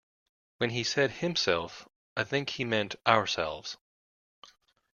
[0.57, 3.77] When he said himself I think he meant ourselves.